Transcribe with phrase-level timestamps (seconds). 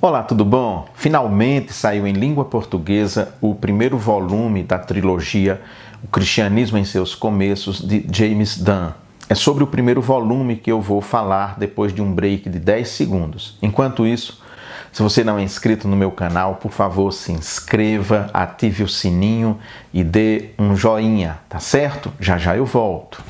[0.00, 0.86] Olá, tudo bom?
[0.94, 5.60] Finalmente saiu em língua portuguesa o primeiro volume da trilogia
[6.04, 8.92] O Cristianismo em seus Começos de James Dunn.
[9.28, 12.88] É sobre o primeiro volume que eu vou falar depois de um break de 10
[12.88, 13.58] segundos.
[13.60, 14.40] Enquanto isso,
[14.92, 19.58] se você não é inscrito no meu canal, por favor, se inscreva, ative o sininho
[19.92, 22.12] e dê um joinha, tá certo?
[22.20, 23.20] Já já eu volto.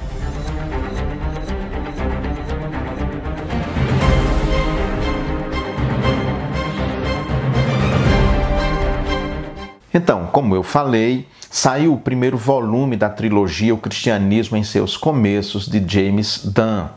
[9.92, 15.66] Então, como eu falei, saiu o primeiro volume da trilogia O Cristianismo em seus Começos,
[15.66, 16.88] de James Dunn.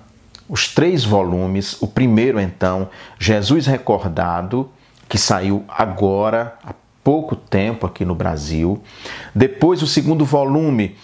[0.49, 4.69] Os três volumes, o primeiro então, Jesus Recordado,
[5.07, 6.73] que saiu agora, há
[7.03, 8.81] pouco tempo aqui no Brasil.
[9.33, 10.97] Depois o segundo volume,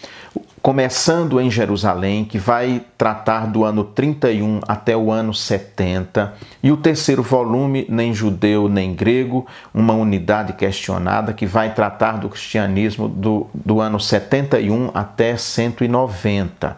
[0.68, 6.76] começando em Jerusalém, que vai tratar do ano 31 até o ano 70, e o
[6.76, 13.48] terceiro volume, Nem Judeu nem Grego, uma unidade questionada, que vai tratar do cristianismo do,
[13.54, 16.76] do ano 71 até 190.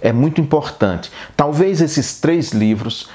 [0.00, 1.10] É muito importante.
[1.36, 3.10] Talvez esses três livros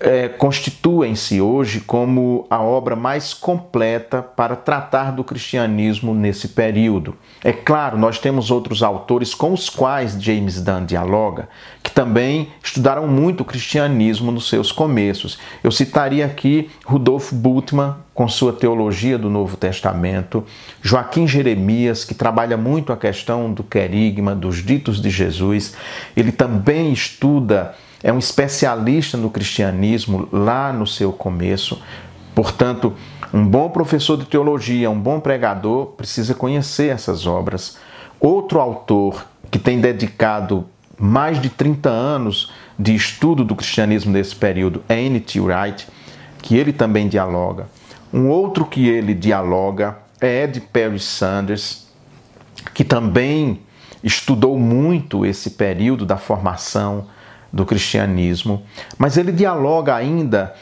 [0.00, 7.14] é, constituem-se hoje como a obra mais completa para tratar do cristianismo nesse período.
[7.44, 11.50] É claro, nós temos outros autores com os quais James Dunn dialoga,
[11.82, 15.38] que também estudaram muito o cristianismo nos seus começos.
[15.62, 20.44] Eu citaria aqui Rudolf Bultmann, com sua teologia do Novo Testamento,
[20.82, 25.74] Joaquim Jeremias, que trabalha muito a questão do querigma, dos ditos de Jesus.
[26.16, 31.80] Ele também estuda é um especialista no cristianismo lá no seu começo.
[32.34, 32.94] Portanto,
[33.32, 37.78] um bom professor de teologia, um bom pregador, precisa conhecer essas obras.
[38.18, 40.66] Outro autor que tem dedicado
[40.98, 45.40] mais de 30 anos de estudo do cristianismo nesse período é N.T.
[45.40, 45.86] Wright,
[46.42, 47.68] que ele também dialoga.
[48.12, 51.86] Um outro que ele dialoga é Ed Perry Sanders,
[52.74, 53.60] que também
[54.02, 57.06] estudou muito esse período da formação
[57.52, 58.62] do cristianismo,
[58.98, 60.54] mas ele dialoga ainda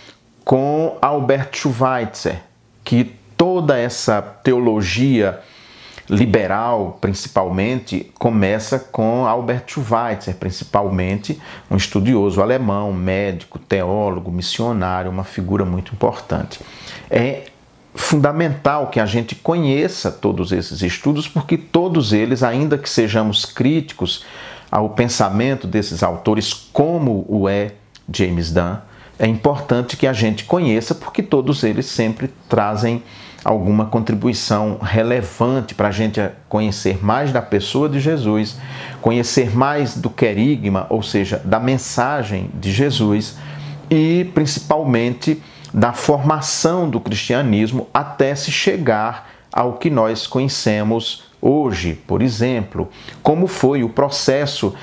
[0.44, 2.40] com Albert Schweitzer,
[2.82, 5.40] que toda essa teologia
[6.08, 11.38] liberal, principalmente, começa com Albert Schweitzer, principalmente
[11.70, 16.60] um estudioso alemão, médico, teólogo, missionário, uma figura muito importante.
[17.10, 17.44] É
[17.94, 24.24] fundamental que a gente conheça todos esses estudos, porque todos eles, ainda que sejamos críticos
[24.70, 27.72] ao pensamento desses autores, como o é
[28.12, 28.76] James Dunn,
[29.18, 33.02] é importante que a gente conheça, porque todos eles sempre trazem
[33.44, 38.56] alguma contribuição relevante para a gente conhecer mais da pessoa de Jesus,
[39.00, 43.36] conhecer mais do querigma, ou seja, da mensagem de Jesus
[43.90, 45.42] e principalmente
[45.72, 52.88] da formação do cristianismo até se chegar ao que nós conhecemos hoje, por exemplo,
[53.22, 54.74] como foi o processo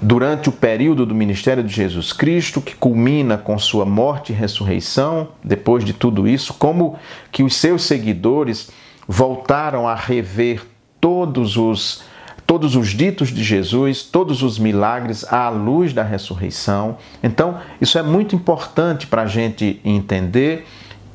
[0.00, 5.28] durante o período do ministério de Jesus Cristo, que culmina com sua morte e ressurreição,
[5.42, 6.96] depois de tudo isso, como
[7.32, 8.70] que os seus seguidores
[9.08, 10.62] voltaram a rever
[11.00, 12.02] todos os
[12.46, 16.98] todos os ditos de Jesus, todos os milagres à luz da ressurreição.
[17.22, 20.66] Então, isso é muito importante para a gente entender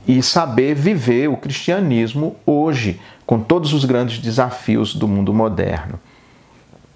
[0.07, 5.99] e saber viver o cristianismo hoje, com todos os grandes desafios do mundo moderno.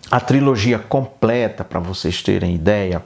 [0.10, 3.04] A trilogia completa, para vocês terem ideia,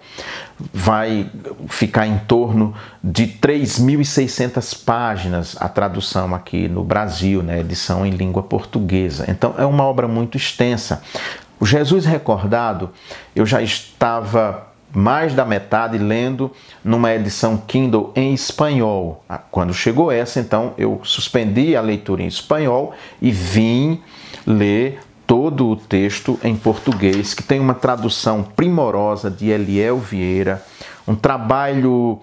[0.73, 1.29] vai
[1.67, 2.73] ficar em torno
[3.03, 9.25] de 3.600 páginas, a tradução aqui no Brasil, né, edição em língua portuguesa.
[9.27, 11.03] Então é uma obra muito extensa.
[11.59, 12.91] O Jesus Recordado,
[13.35, 16.51] eu já estava mais da metade lendo
[16.83, 19.23] numa edição Kindle em espanhol.
[19.27, 24.01] Ah, quando chegou essa, então eu suspendi a leitura em espanhol e vim
[24.45, 30.63] ler todo o texto em português, que tem uma tradução primorosa de Eliel Vieira,
[31.05, 32.21] um trabalho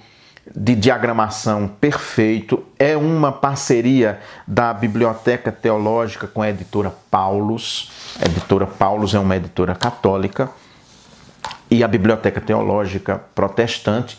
[0.54, 7.90] de diagramação perfeito, é uma parceria da Biblioteca Teológica com a editora Paulus.
[8.20, 10.50] A editora Paulus é uma editora católica
[11.74, 14.16] e a Biblioteca Teológica Protestante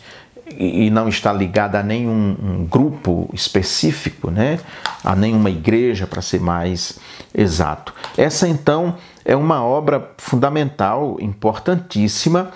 [0.56, 4.60] e não está ligada a nenhum um grupo específico, né?
[5.02, 6.98] a nenhuma igreja, para ser mais
[7.34, 7.92] exato.
[8.16, 12.52] Essa então é uma obra fundamental, importantíssima,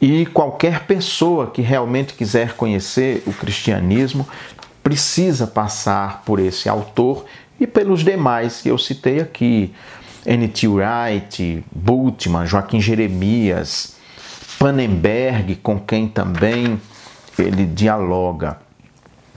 [0.00, 4.28] e qualquer pessoa que realmente quiser conhecer o cristianismo
[4.82, 7.24] precisa passar por esse autor
[7.58, 9.74] e pelos demais que eu citei aqui.
[10.26, 10.68] N.T.
[10.68, 13.93] Wright, Bultmann, Joaquim Jeremias,
[14.64, 16.80] Pannenberg, com quem também
[17.38, 18.56] ele dialoga.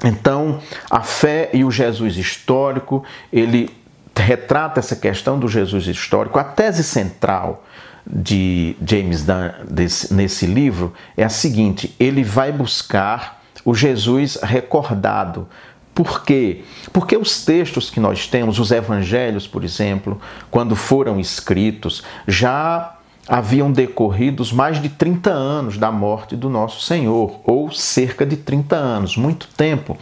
[0.01, 3.03] Então, a fé e o Jesus histórico,
[3.33, 3.69] ele
[4.15, 6.39] retrata essa questão do Jesus histórico.
[6.39, 7.65] A tese central
[8.06, 15.45] de James Dunn desse, nesse livro é a seguinte: ele vai buscar o Jesus recordado.
[15.94, 16.63] Por quê?
[16.94, 22.97] Porque os textos que nós temos, os evangelhos, por exemplo, quando foram escritos, já
[23.27, 28.75] haviam decorridos mais de 30 anos da morte do nosso Senhor, ou cerca de 30
[28.75, 29.97] anos, muito tempo.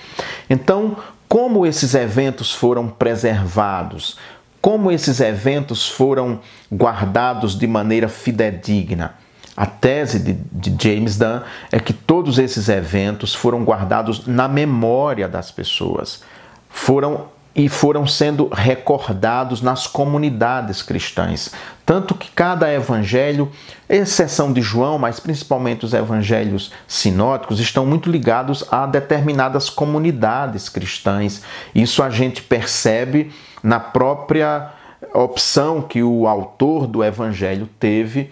[0.50, 0.96] Então,
[1.28, 4.18] como esses eventos foram preservados?
[4.62, 6.40] Como esses eventos foram
[6.72, 9.16] guardados de maneira fidedigna?
[9.58, 11.42] A tese de, de, James Dunn
[11.72, 16.24] é que todos esses eventos foram guardados na memória das pessoas.
[16.70, 21.52] Foram e foram sendo recordados nas comunidades cristãs.
[21.86, 23.50] Tanto que cada evangelho,
[23.88, 31.44] exceção de João, mas principalmente os evangelhos sinóticos, estão muito ligados a determinadas comunidades cristãs.
[31.74, 33.32] Isso a gente percebe
[33.64, 34.72] na própria
[35.14, 38.30] opção que o autor do evangelho teve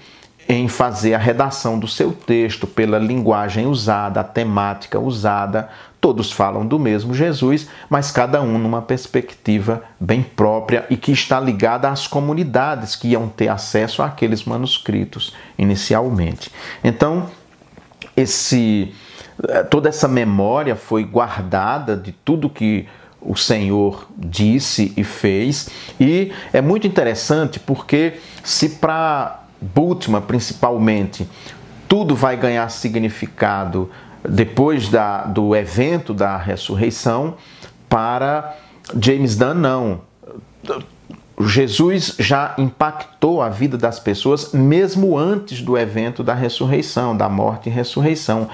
[0.49, 5.69] em fazer a redação do seu texto, pela linguagem usada, a temática usada.
[6.03, 11.39] Todos falam do mesmo Jesus, mas cada um numa perspectiva bem própria e que está
[11.39, 16.51] ligada às comunidades que iam ter acesso àqueles manuscritos inicialmente.
[16.83, 17.27] Então,
[18.17, 18.94] esse
[19.69, 22.85] toda essa memória foi guardada de tudo que
[23.21, 31.25] o Senhor disse e fez, e é muito interessante porque se para Bultmann, principalmente,
[31.88, 33.89] tudo vai ganhar significado
[34.27, 37.35] depois da, do evento da ressurreição,
[37.89, 38.55] para
[38.99, 40.01] James Dunn, não.
[41.39, 47.69] Jesus já impactou a vida das pessoas mesmo antes do evento da ressurreição, da morte
[47.69, 48.49] e ressurreição.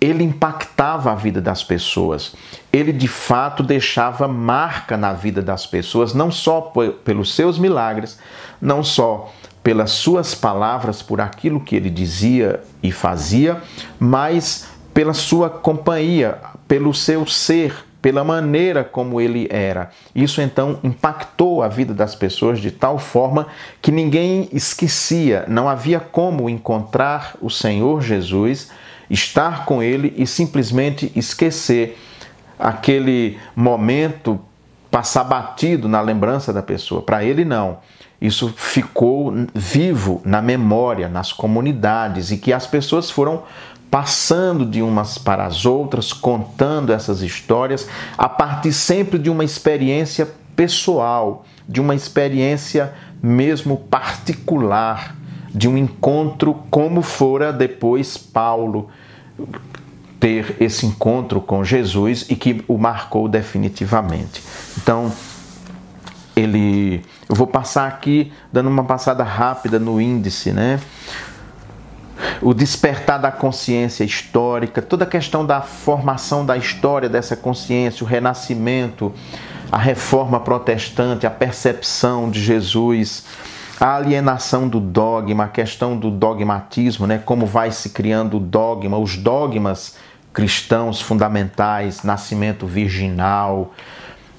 [0.00, 2.34] Ele impactava a vida das pessoas.
[2.72, 6.72] Ele de fato deixava marca na vida das pessoas, não só
[7.04, 8.18] pelos seus milagres,
[8.60, 9.32] não só
[9.62, 13.62] pelas suas palavras, por aquilo que ele dizia e fazia,
[13.98, 19.90] mas pela sua companhia, pelo seu ser, pela maneira como ele era.
[20.14, 23.46] Isso então impactou a vida das pessoas de tal forma
[23.80, 28.70] que ninguém esquecia, não havia como encontrar o Senhor Jesus,
[29.08, 31.98] estar com ele e simplesmente esquecer
[32.58, 34.40] aquele momento
[34.90, 37.00] passar batido na lembrança da pessoa.
[37.02, 37.78] Para ele, não
[38.22, 43.42] isso ficou vivo na memória, nas comunidades e que as pessoas foram
[43.92, 47.86] passando de umas para as outras, contando essas histórias
[48.16, 55.14] a partir sempre de uma experiência pessoal, de uma experiência mesmo particular,
[55.54, 58.88] de um encontro como fora depois Paulo
[60.18, 64.42] ter esse encontro com Jesus e que o marcou definitivamente.
[64.78, 65.12] Então,
[66.34, 70.80] ele eu vou passar aqui dando uma passada rápida no índice, né?
[72.40, 78.06] O despertar da consciência histórica, toda a questão da formação da história dessa consciência, o
[78.06, 79.12] renascimento,
[79.70, 83.24] a reforma protestante, a percepção de Jesus,
[83.80, 87.18] a alienação do dogma, a questão do dogmatismo, né?
[87.18, 89.96] Como vai se criando o dogma, os dogmas
[90.32, 93.72] cristãos fundamentais, nascimento virginal,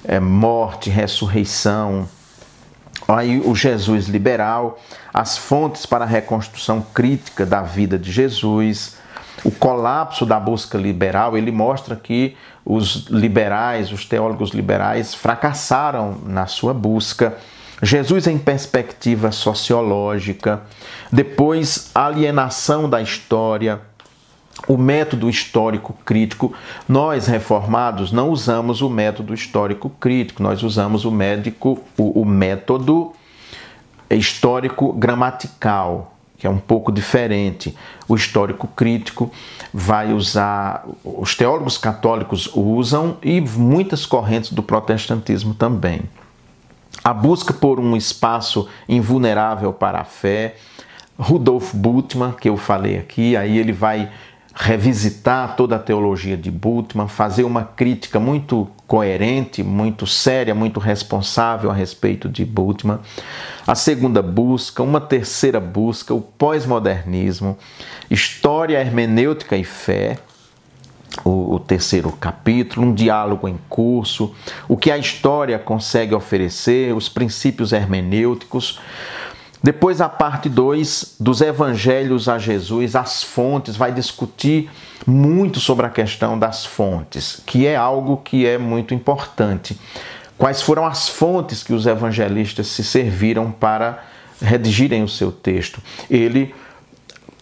[0.04, 2.08] é, morte, ressurreição.
[3.06, 4.80] Aí o Jesus liberal,
[5.12, 8.96] as fontes para a reconstrução crítica da vida de Jesus,
[9.44, 16.46] o colapso da busca liberal, ele mostra que os liberais, os teólogos liberais, fracassaram na
[16.46, 17.36] sua busca.
[17.82, 20.62] Jesus em perspectiva sociológica,
[21.12, 23.80] depois alienação da história,
[24.68, 26.52] o método histórico crítico.
[26.88, 33.12] Nós, reformados, não usamos o método histórico crítico, nós usamos o, médico, o, o método
[34.10, 37.76] histórico gramatical, que é um pouco diferente.
[38.08, 39.30] O histórico crítico
[39.72, 46.02] vai usar, os teólogos católicos usam e muitas correntes do protestantismo também.
[47.02, 50.56] A busca por um espaço invulnerável para a fé.
[51.18, 54.10] Rudolf Bultmann, que eu falei aqui, aí ele vai
[54.54, 61.70] revisitar toda a teologia de Bultmann, fazer uma crítica muito coerente, muito séria, muito responsável
[61.70, 63.00] a respeito de Bultmann.
[63.66, 67.58] A segunda busca, uma terceira busca, o pós-modernismo,
[68.08, 70.18] história, hermenêutica e fé.
[71.24, 74.34] O, o terceiro capítulo, um diálogo em curso,
[74.68, 78.80] o que a história consegue oferecer, os princípios hermenêuticos,
[79.64, 84.70] Depois, a parte 2 dos evangelhos a Jesus, as fontes, vai discutir
[85.06, 89.80] muito sobre a questão das fontes, que é algo que é muito importante.
[90.36, 94.04] Quais foram as fontes que os evangelistas se serviram para
[94.38, 95.80] redigirem o seu texto?
[96.10, 96.54] Ele,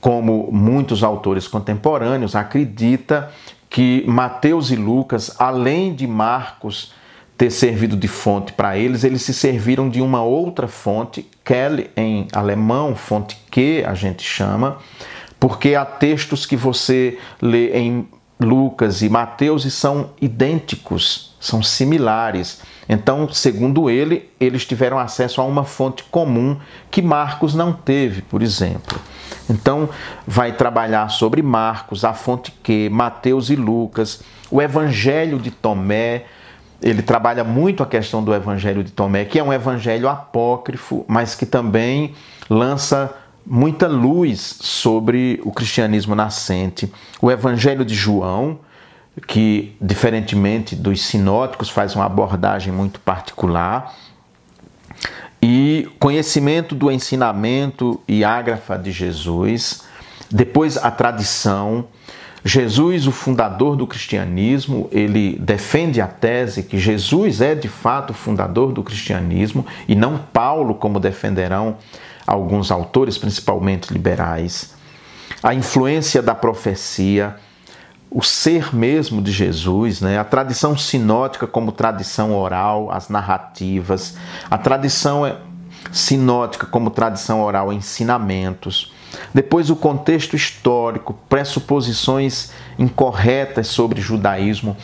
[0.00, 3.32] como muitos autores contemporâneos, acredita
[3.68, 6.92] que Mateus e Lucas, além de Marcos,
[7.42, 12.28] ter servido de fonte para eles, eles se serviram de uma outra fonte, Quelle em
[12.32, 14.78] alemão, fonte que a gente chama,
[15.40, 18.06] porque há textos que você lê em
[18.38, 22.60] Lucas e Mateus e são idênticos, são similares.
[22.88, 26.56] Então, segundo ele, eles tiveram acesso a uma fonte comum
[26.92, 29.00] que Marcos não teve, por exemplo.
[29.50, 29.88] Então,
[30.24, 36.24] vai trabalhar sobre Marcos, a fonte que, Mateus e Lucas, o Evangelho de Tomé,
[36.82, 41.34] ele trabalha muito a questão do Evangelho de Tomé, que é um evangelho apócrifo, mas
[41.34, 42.14] que também
[42.50, 43.14] lança
[43.46, 46.92] muita luz sobre o cristianismo nascente.
[47.20, 48.58] O Evangelho de João,
[49.26, 53.94] que, diferentemente dos sinóticos, faz uma abordagem muito particular.
[55.40, 59.82] E conhecimento do ensinamento e ágrafa de Jesus,
[60.30, 61.86] depois a tradição,
[62.44, 68.14] Jesus, o fundador do cristianismo, ele defende a tese que Jesus é de fato o
[68.14, 71.76] fundador do cristianismo e não Paulo, como defenderão
[72.26, 74.74] alguns autores, principalmente liberais.
[75.40, 77.36] A influência da profecia,
[78.10, 80.18] o ser mesmo de Jesus, né?
[80.18, 84.16] a tradição sinótica como tradição oral, as narrativas,
[84.50, 85.38] a tradição
[85.92, 88.92] sinótica como tradição oral, ensinamentos
[89.32, 94.76] depois, o contexto histórico, pressuposições incorretas sobre judaísmo.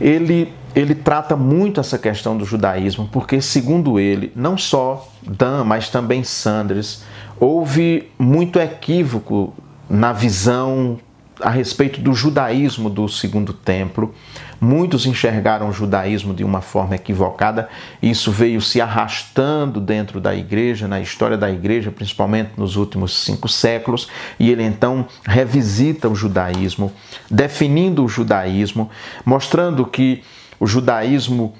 [0.00, 5.88] Ele, ele trata muito essa questão do judaísmo, porque, segundo ele, não só Dan, mas
[5.88, 7.02] também Sanders,
[7.38, 9.54] houve muito equívoco
[9.88, 10.98] na visão
[11.42, 14.14] a respeito do judaísmo do segundo templo.
[14.60, 17.68] Muitos enxergaram o judaísmo de uma forma equivocada,
[18.02, 23.48] isso veio se arrastando dentro da igreja, na história da igreja, principalmente nos últimos cinco
[23.48, 26.92] séculos, e ele então revisita o judaísmo,
[27.30, 28.90] definindo o judaísmo,
[29.24, 30.22] mostrando que
[30.58, 31.54] o judaísmo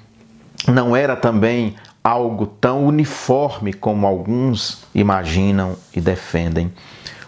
[0.67, 6.71] não era também algo tão uniforme como alguns imaginam e defendem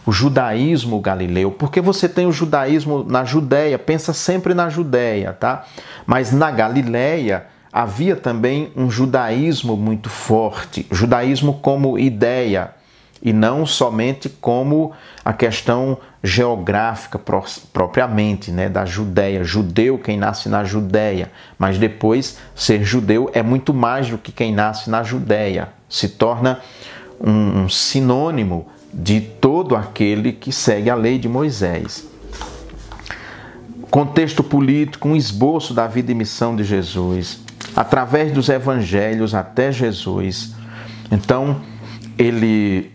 [0.06, 5.66] o judaísmo galileu, porque você tem o judaísmo na Judéia, pensa sempre na Judéia, tá?
[6.06, 12.72] Mas na Galileia havia também um judaísmo muito forte, judaísmo como ideia
[13.24, 14.92] e não somente como
[15.24, 17.18] a questão geográfica
[17.72, 23.74] propriamente, né, da Judéia, judeu quem nasce na Judéia, mas depois ser judeu é muito
[23.74, 26.60] mais do que quem nasce na Judéia, se torna
[27.20, 32.08] um, um sinônimo de todo aquele que segue a lei de Moisés.
[33.90, 37.40] Contexto político, um esboço da vida e missão de Jesus,
[37.76, 40.54] através dos evangelhos até Jesus.
[41.12, 41.62] Então,
[42.18, 42.92] ele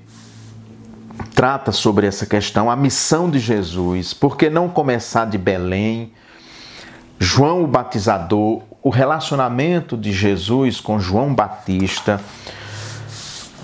[1.35, 6.13] trata sobre essa questão, a missão de Jesus, por que não começar de Belém?
[7.19, 12.21] João o Batizador, o relacionamento de Jesus com João Batista,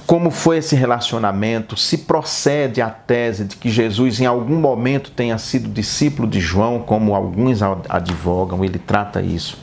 [0.07, 1.77] como foi esse relacionamento?
[1.77, 6.81] Se procede a tese de que Jesus em algum momento tenha sido discípulo de João,
[6.81, 9.59] como alguns advogam, ele trata isso.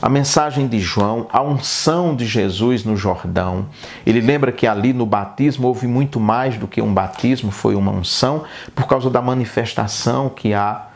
[0.00, 3.66] A mensagem de João, a unção de Jesus no Jordão.
[4.06, 7.92] Ele lembra que ali no batismo houve muito mais do que um batismo, foi uma
[7.92, 8.44] unção,
[8.74, 10.86] por causa da manifestação que há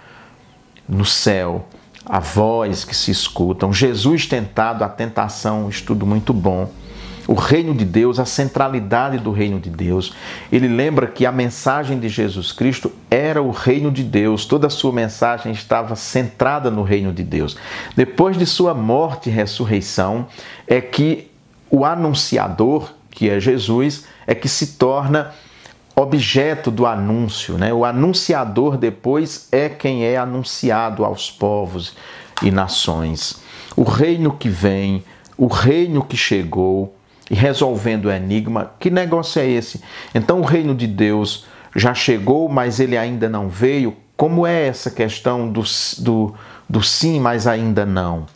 [0.89, 1.67] no céu,
[2.05, 3.73] a voz que se escutam.
[3.73, 6.71] Jesus tentado, a tentação, estudo muito bom
[7.27, 10.15] o reino de Deus, a centralidade do reino de Deus.
[10.51, 14.71] Ele lembra que a mensagem de Jesus Cristo era o reino de Deus, toda a
[14.71, 17.57] sua mensagem estava centrada no reino de Deus.
[17.97, 20.27] Depois de sua morte e ressurreição,
[20.67, 21.31] é que
[21.71, 25.33] o anunciador, que é Jesus, é que se torna
[25.97, 27.73] objeto do anúncio, né?
[27.73, 31.97] O anunciador depois é quem é anunciado aos povos
[32.43, 33.43] e nações.
[33.75, 35.03] O reino que vem,
[35.39, 36.96] o reino que chegou,
[37.31, 38.73] e resolvendo o enigma.
[38.79, 39.81] Que negócio é esse?
[40.15, 43.97] Então o reino de Deus já chegou, mas ele ainda não veio.
[44.17, 45.63] Como é essa questão do,
[45.99, 46.35] do,
[46.69, 48.27] do sim, mas ainda não?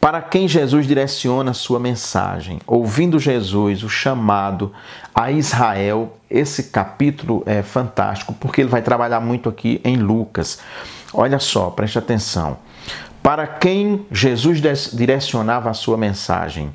[0.00, 4.72] Para quem Jesus direciona a sua mensagem, ouvindo Jesus, o chamado
[5.14, 10.60] a Israel, esse capítulo é fantástico, porque ele vai trabalhar muito aqui em Lucas.
[11.12, 12.58] Olha só, preste atenção.
[13.22, 14.60] Para quem Jesus
[14.92, 16.72] direcionava a sua mensagem,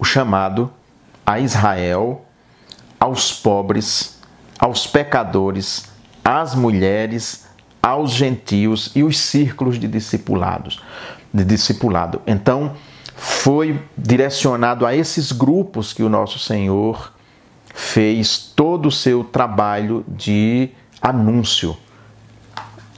[0.00, 0.72] o chamado
[1.26, 2.24] a Israel,
[2.98, 4.18] aos pobres,
[4.58, 5.92] aos pecadores,
[6.24, 7.46] às mulheres,
[7.82, 10.82] aos gentios e os círculos de discipulados,
[11.32, 12.22] de discipulado.
[12.26, 12.72] Então,
[13.14, 17.12] foi direcionado a esses grupos que o nosso Senhor
[17.74, 21.76] fez todo o seu trabalho de anúncio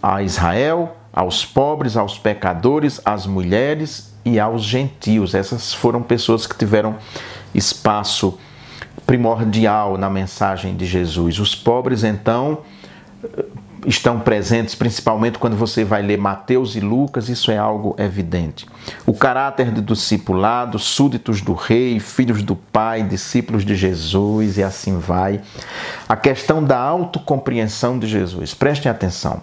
[0.01, 5.35] a Israel, aos pobres, aos pecadores, às mulheres e aos gentios.
[5.35, 6.97] Essas foram pessoas que tiveram
[7.55, 8.39] espaço
[9.07, 11.39] primordial na mensagem de Jesus.
[11.39, 12.59] Os pobres, então,
[13.87, 18.67] estão presentes, principalmente quando você vai ler Mateus e Lucas, isso é algo evidente.
[19.05, 24.99] O caráter do discipulado, súditos do rei, filhos do pai, discípulos de Jesus e assim
[24.99, 25.41] vai.
[26.09, 28.55] A questão da autocompreensão de Jesus.
[28.55, 29.43] Prestem atenção.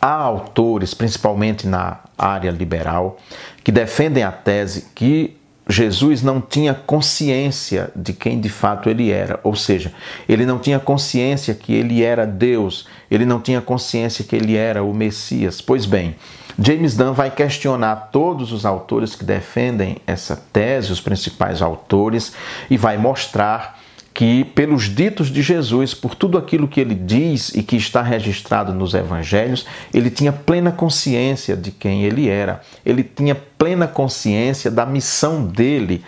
[0.00, 3.18] Há autores, principalmente na área liberal,
[3.64, 5.36] que defendem a tese que
[5.68, 9.92] Jesus não tinha consciência de quem de fato ele era, ou seja,
[10.28, 14.82] ele não tinha consciência que ele era Deus, ele não tinha consciência que ele era
[14.82, 15.60] o Messias.
[15.60, 16.16] Pois bem,
[16.58, 22.32] James Dunn vai questionar todos os autores que defendem essa tese, os principais autores,
[22.68, 23.80] e vai mostrar
[24.14, 28.72] que, pelos ditos de Jesus, por tudo aquilo que ele diz e que está registrado
[28.74, 34.84] nos evangelhos, ele tinha plena consciência de quem ele era, ele tinha plena consciência da
[34.84, 36.04] missão dele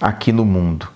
[0.00, 0.88] aqui no mundo.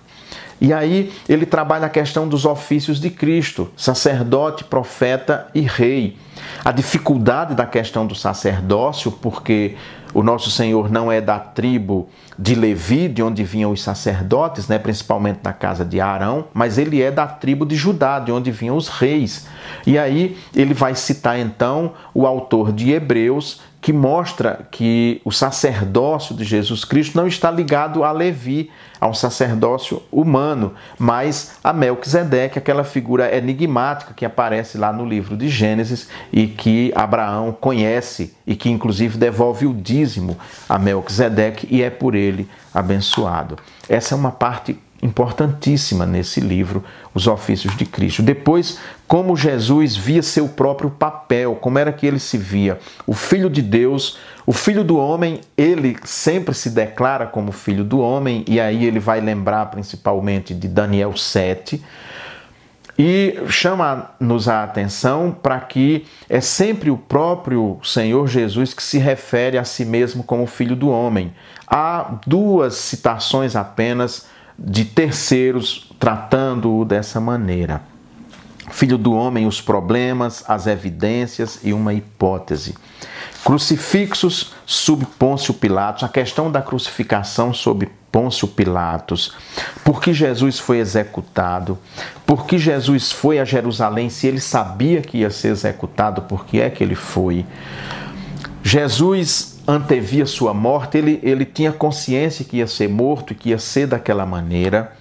[0.61, 6.17] E aí ele trabalha a questão dos ofícios de Cristo, sacerdote, profeta e rei.
[6.65, 9.75] A dificuldade da questão do sacerdócio, porque
[10.13, 14.79] o nosso Senhor não é da tribo de Levi, de onde vinham os sacerdotes, né,
[14.79, 18.75] principalmente da casa de Arão, mas ele é da tribo de Judá, de onde vinham
[18.75, 19.47] os reis.
[19.85, 26.35] E aí ele vai citar então o autor de Hebreus, que mostra que o sacerdócio
[26.35, 28.69] de Jesus Cristo não está ligado a Levi,
[28.99, 35.37] a um sacerdócio humano, mas a Melquisedeque, aquela figura enigmática que aparece lá no livro
[35.37, 41.81] de Gênesis e que Abraão conhece e que inclusive devolve o dízimo a Melquisedeque e
[41.81, 43.57] é por ele abençoado.
[43.87, 48.21] Essa é uma parte importantíssima nesse livro, Os Ofícios de Cristo.
[48.21, 52.79] Depois, como Jesus via seu próprio papel, como era que ele se via.
[53.07, 57.99] O Filho de Deus, o Filho do Homem, ele sempre se declara como Filho do
[57.99, 61.81] Homem, e aí ele vai lembrar principalmente de Daniel 7.
[63.01, 69.57] E chama-nos a atenção para que é sempre o próprio Senhor Jesus que se refere
[69.57, 71.33] a si mesmo como Filho do Homem.
[71.65, 74.27] Há duas citações apenas
[74.61, 77.81] de terceiros tratando-o dessa maneira.
[78.71, 82.75] Filho do homem, os problemas, as evidências e uma hipótese.
[83.43, 89.33] Crucifixos sob Pôncio Pilatos, a questão da crucificação sob Pôncio Pilatos,
[89.83, 91.77] por que Jesus foi executado,
[92.25, 96.59] por que Jesus foi a Jerusalém, se ele sabia que ia ser executado, por que
[96.59, 97.45] é que ele foi.
[98.61, 103.87] Jesus antevia sua morte, ele, ele tinha consciência que ia ser morto que ia ser
[103.87, 104.93] daquela maneira.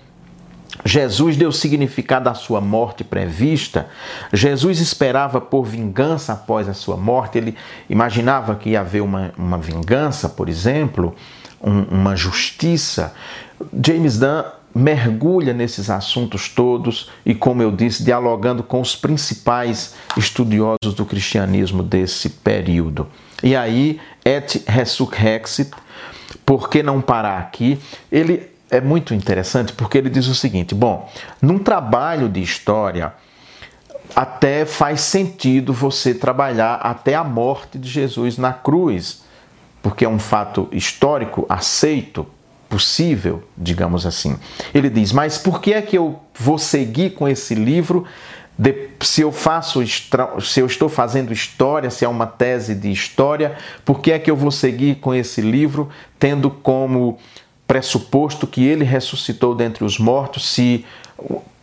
[0.85, 3.89] Jesus deu significado à sua morte prevista.
[4.33, 7.39] Jesus esperava por vingança após a sua morte.
[7.39, 7.57] Ele
[7.89, 11.15] imaginava que ia haver uma, uma vingança, por exemplo,
[11.61, 13.15] um, uma justiça.
[13.85, 20.95] James Dunn mergulha nesses assuntos todos e, como eu disse, dialogando com os principais estudiosos
[20.95, 23.09] do cristianismo desse período.
[23.43, 25.71] E aí, et resurrexit,
[26.45, 27.79] por que não parar aqui?
[28.11, 33.13] Ele é muito interessante porque ele diz o seguinte: bom, num trabalho de história,
[34.15, 39.23] até faz sentido você trabalhar até a morte de Jesus na cruz,
[39.83, 42.27] porque é um fato histórico aceito,
[42.69, 44.37] possível, digamos assim.
[44.75, 48.05] Ele diz: mas por que é que eu vou seguir com esse livro
[48.59, 53.57] de, se eu faço se eu estou fazendo história, se é uma tese de história,
[53.85, 57.19] por que é que eu vou seguir com esse livro, tendo como
[57.69, 60.85] pressuposto que ele ressuscitou dentre os mortos, se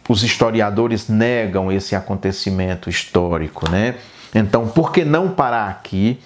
[0.08, 3.96] os historiadores negam esse acontecimento histórico, né?
[4.34, 6.20] Então, por que não parar aqui?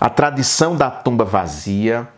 [0.00, 2.08] A tradição da tumba vazia,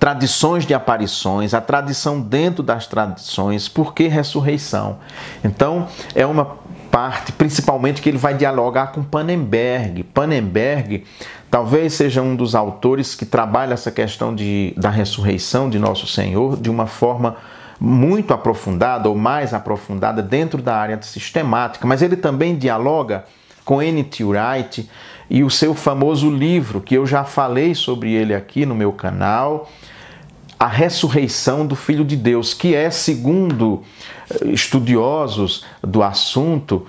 [0.00, 4.98] tradições de aparições, a tradição dentro das tradições, por que ressurreição?
[5.44, 6.56] Então, é uma
[6.90, 10.02] parte, principalmente que ele vai dialogar com Pannenberg.
[10.04, 11.04] Pannenberg
[11.50, 16.56] talvez seja um dos autores que trabalha essa questão de, da ressurreição de nosso Senhor
[16.56, 17.36] de uma forma
[17.78, 23.24] muito aprofundada ou mais aprofundada dentro da área sistemática, mas ele também dialoga
[23.64, 24.24] com N.T.
[24.24, 24.88] Wright
[25.30, 29.70] e o seu famoso livro, que eu já falei sobre ele aqui no meu canal,
[30.58, 33.82] a ressurreição do Filho de Deus, que é, segundo
[34.28, 36.86] eh, estudiosos do assunto,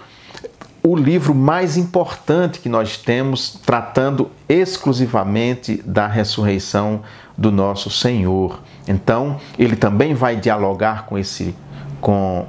[0.84, 7.04] o livro mais importante que nós temos tratando exclusivamente da ressurreição
[7.38, 8.60] do nosso Senhor.
[8.88, 11.56] Então, ele também vai dialogar com esse
[12.02, 12.48] com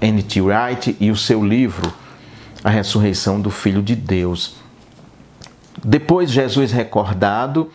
[0.00, 0.40] N.T.
[0.40, 1.92] Wright e o seu livro
[2.62, 4.67] A Ressurreição do Filho de Deus.
[5.84, 7.70] Depois Jesus recordado,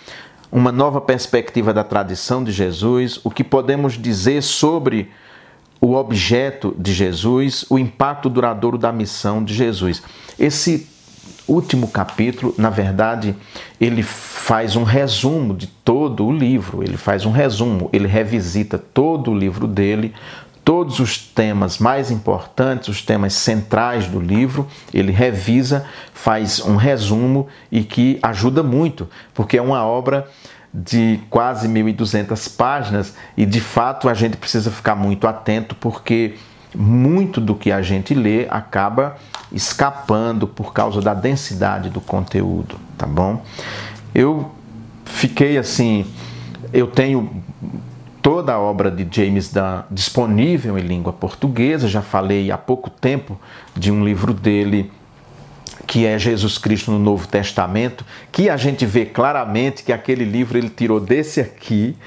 [0.51, 5.09] uma nova perspectiva da tradição de Jesus, o que podemos dizer sobre
[5.81, 10.01] o objeto de Jesus, o impacto duradouro da missão de Jesus.
[10.39, 10.87] Esse
[11.47, 13.35] último capítulo, na verdade,
[13.79, 19.31] ele faz um resumo de todo o livro, ele faz um resumo, ele revisita todo
[19.31, 20.13] o livro dele,
[20.63, 27.47] todos os temas mais importantes, os temas centrais do livro, ele revisa, faz um resumo
[27.71, 30.27] e que ajuda muito, porque é uma obra
[30.73, 36.35] de quase 1.200 páginas e de fato a gente precisa ficar muito atento porque
[36.75, 39.17] muito do que a gente lê acaba
[39.51, 43.43] escapando por causa da densidade do conteúdo, tá bom?
[44.15, 44.51] Eu
[45.05, 46.07] fiquei assim,
[46.71, 47.43] eu tenho
[48.23, 53.37] toda a obra de James Dunn disponível em língua portuguesa, já falei há pouco tempo
[53.75, 54.89] de um livro dele
[55.85, 60.57] que é Jesus Cristo no Novo Testamento, que a gente vê claramente que aquele livro
[60.57, 61.97] ele tirou desse aqui,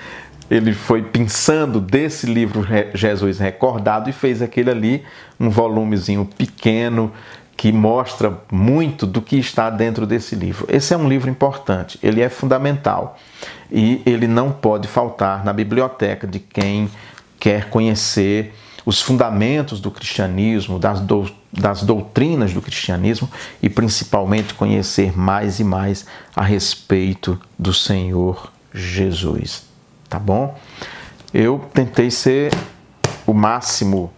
[0.50, 5.05] ele foi pensando desse livro Jesus Recordado e fez aquele ali,
[5.38, 7.12] um volumezinho pequeno
[7.57, 10.66] que mostra muito do que está dentro desse livro.
[10.69, 13.19] Esse é um livro importante, ele é fundamental
[13.71, 16.90] e ele não pode faltar na biblioteca de quem
[17.40, 23.29] quer conhecer os fundamentos do cristianismo, das, do, das doutrinas do cristianismo
[23.61, 29.64] e principalmente conhecer mais e mais a respeito do Senhor Jesus.
[30.09, 30.57] Tá bom?
[31.35, 32.53] Eu tentei ser
[33.27, 34.12] o máximo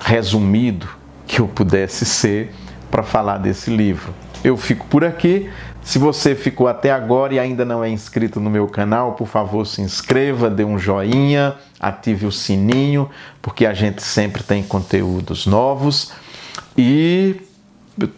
[0.00, 0.88] resumido
[1.26, 2.54] que eu pudesse ser
[2.90, 4.14] para falar desse livro.
[4.42, 5.50] Eu fico por aqui.
[5.82, 9.64] Se você ficou até agora e ainda não é inscrito no meu canal, por favor,
[9.64, 13.08] se inscreva, dê um joinha, ative o sininho,
[13.40, 16.12] porque a gente sempre tem conteúdos novos.
[16.76, 17.36] E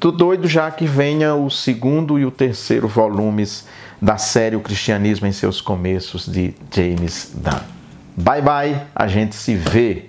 [0.00, 3.66] tô doido já que venha o segundo e o terceiro volumes
[4.00, 7.60] da série O Cristianismo em seus Começos de James Dunn.
[8.16, 10.06] Bye bye, a gente se vê.